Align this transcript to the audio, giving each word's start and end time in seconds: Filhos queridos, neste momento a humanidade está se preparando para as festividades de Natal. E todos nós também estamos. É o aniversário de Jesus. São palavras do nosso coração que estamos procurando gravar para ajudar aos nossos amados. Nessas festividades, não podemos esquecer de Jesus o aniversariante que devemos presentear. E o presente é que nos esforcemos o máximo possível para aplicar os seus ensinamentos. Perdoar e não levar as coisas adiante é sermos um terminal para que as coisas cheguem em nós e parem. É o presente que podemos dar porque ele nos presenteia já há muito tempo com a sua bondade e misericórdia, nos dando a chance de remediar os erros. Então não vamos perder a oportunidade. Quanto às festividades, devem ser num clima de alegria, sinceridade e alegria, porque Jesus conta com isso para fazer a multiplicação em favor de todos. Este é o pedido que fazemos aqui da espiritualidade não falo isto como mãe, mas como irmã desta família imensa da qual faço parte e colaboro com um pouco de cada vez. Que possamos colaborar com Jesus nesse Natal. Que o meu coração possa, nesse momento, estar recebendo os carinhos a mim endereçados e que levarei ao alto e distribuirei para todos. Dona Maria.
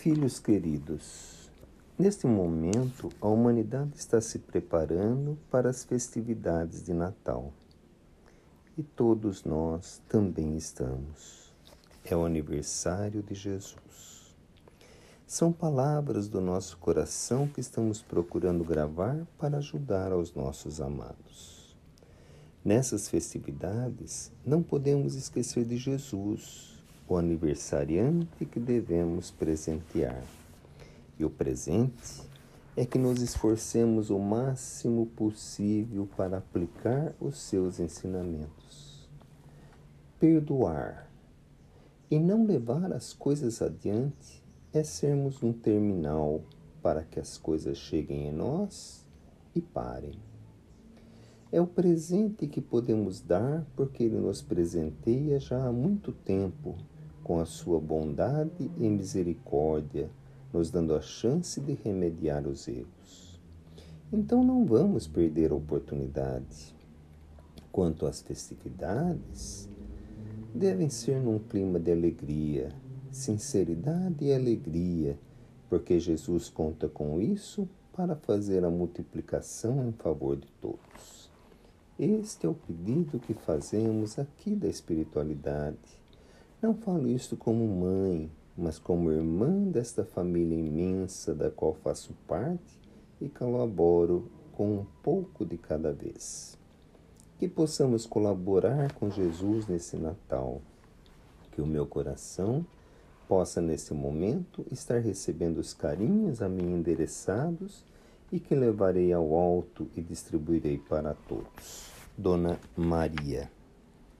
Filhos 0.00 0.38
queridos, 0.38 1.50
neste 1.98 2.26
momento 2.26 3.10
a 3.20 3.28
humanidade 3.28 3.98
está 3.98 4.18
se 4.18 4.38
preparando 4.38 5.36
para 5.50 5.68
as 5.68 5.84
festividades 5.84 6.82
de 6.82 6.94
Natal. 6.94 7.52
E 8.78 8.82
todos 8.82 9.44
nós 9.44 10.00
também 10.08 10.56
estamos. 10.56 11.52
É 12.02 12.16
o 12.16 12.24
aniversário 12.24 13.22
de 13.22 13.34
Jesus. 13.34 14.34
São 15.26 15.52
palavras 15.52 16.30
do 16.30 16.40
nosso 16.40 16.78
coração 16.78 17.46
que 17.46 17.60
estamos 17.60 18.00
procurando 18.00 18.64
gravar 18.64 19.26
para 19.36 19.58
ajudar 19.58 20.12
aos 20.12 20.32
nossos 20.32 20.80
amados. 20.80 21.76
Nessas 22.64 23.06
festividades, 23.06 24.32
não 24.46 24.62
podemos 24.62 25.14
esquecer 25.14 25.66
de 25.66 25.76
Jesus 25.76 26.79
o 27.10 27.16
aniversariante 27.16 28.46
que 28.46 28.60
devemos 28.60 29.32
presentear. 29.32 30.22
E 31.18 31.24
o 31.24 31.28
presente 31.28 32.22
é 32.76 32.86
que 32.86 32.98
nos 32.98 33.20
esforcemos 33.20 34.10
o 34.10 34.18
máximo 34.20 35.06
possível 35.06 36.08
para 36.16 36.38
aplicar 36.38 37.12
os 37.20 37.36
seus 37.36 37.80
ensinamentos. 37.80 39.08
Perdoar 40.20 41.10
e 42.08 42.16
não 42.16 42.46
levar 42.46 42.92
as 42.92 43.12
coisas 43.12 43.60
adiante 43.60 44.40
é 44.72 44.84
sermos 44.84 45.42
um 45.42 45.52
terminal 45.52 46.40
para 46.80 47.02
que 47.02 47.18
as 47.18 47.36
coisas 47.36 47.76
cheguem 47.76 48.28
em 48.28 48.32
nós 48.32 49.04
e 49.52 49.60
parem. 49.60 50.14
É 51.50 51.60
o 51.60 51.66
presente 51.66 52.46
que 52.46 52.60
podemos 52.60 53.20
dar 53.20 53.66
porque 53.74 54.04
ele 54.04 54.18
nos 54.18 54.40
presenteia 54.40 55.40
já 55.40 55.66
há 55.66 55.72
muito 55.72 56.12
tempo 56.12 56.76
com 57.22 57.40
a 57.40 57.44
sua 57.44 57.80
bondade 57.80 58.70
e 58.78 58.88
misericórdia, 58.88 60.10
nos 60.52 60.70
dando 60.70 60.94
a 60.94 61.00
chance 61.00 61.60
de 61.60 61.74
remediar 61.74 62.46
os 62.46 62.66
erros. 62.66 63.40
Então 64.12 64.42
não 64.42 64.64
vamos 64.64 65.06
perder 65.06 65.52
a 65.52 65.54
oportunidade. 65.54 66.74
Quanto 67.70 68.06
às 68.06 68.20
festividades, 68.20 69.68
devem 70.52 70.88
ser 70.88 71.20
num 71.20 71.38
clima 71.38 71.78
de 71.78 71.92
alegria, 71.92 72.70
sinceridade 73.12 74.24
e 74.24 74.32
alegria, 74.32 75.16
porque 75.68 76.00
Jesus 76.00 76.48
conta 76.48 76.88
com 76.88 77.20
isso 77.20 77.68
para 77.92 78.16
fazer 78.16 78.64
a 78.64 78.70
multiplicação 78.70 79.86
em 79.86 79.92
favor 79.92 80.36
de 80.36 80.48
todos. 80.60 81.30
Este 81.96 82.46
é 82.46 82.48
o 82.48 82.54
pedido 82.54 83.20
que 83.20 83.34
fazemos 83.34 84.18
aqui 84.18 84.56
da 84.56 84.66
espiritualidade 84.66 86.00
não 86.62 86.74
falo 86.74 87.08
isto 87.08 87.36
como 87.36 87.66
mãe, 87.66 88.30
mas 88.56 88.78
como 88.78 89.10
irmã 89.10 89.62
desta 89.64 90.04
família 90.04 90.58
imensa 90.58 91.34
da 91.34 91.50
qual 91.50 91.72
faço 91.72 92.12
parte 92.26 92.78
e 93.20 93.28
colaboro 93.28 94.30
com 94.52 94.80
um 94.80 94.86
pouco 95.02 95.46
de 95.46 95.56
cada 95.56 95.90
vez. 95.90 96.58
Que 97.38 97.48
possamos 97.48 98.04
colaborar 98.04 98.92
com 98.92 99.10
Jesus 99.10 99.66
nesse 99.66 99.96
Natal. 99.96 100.60
Que 101.52 101.62
o 101.62 101.66
meu 101.66 101.86
coração 101.86 102.66
possa, 103.26 103.62
nesse 103.62 103.94
momento, 103.94 104.66
estar 104.70 104.98
recebendo 104.98 105.58
os 105.58 105.72
carinhos 105.72 106.42
a 106.42 106.48
mim 106.48 106.74
endereçados 106.74 107.82
e 108.30 108.38
que 108.38 108.54
levarei 108.54 109.12
ao 109.12 109.34
alto 109.34 109.88
e 109.96 110.02
distribuirei 110.02 110.76
para 110.76 111.14
todos. 111.26 111.90
Dona 112.18 112.60
Maria. 112.76 113.50